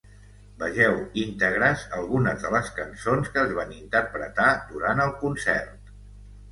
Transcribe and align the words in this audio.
Vegeu 0.61 0.95
íntegres 1.23 1.83
algunes 1.99 2.41
de 2.47 2.53
les 2.57 2.73
cançons 2.81 3.33
que 3.37 3.45
es 3.45 3.55
van 3.61 3.77
interpretar 3.83 4.53
durant 4.75 5.05
el 5.09 5.19
concert. 5.25 5.97